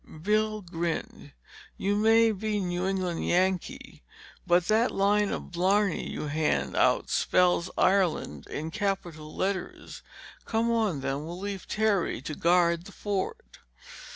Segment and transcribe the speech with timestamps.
[0.23, 1.31] Bill grinned.
[1.77, 4.01] "You may be New England Yankee,
[4.47, 10.01] but that line of blarney you hand out spells Ireland in capital letters!
[10.45, 13.59] Come on then, we'll leave Terry to guard the fort."